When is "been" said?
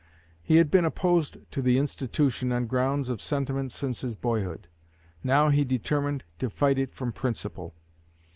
0.71-0.83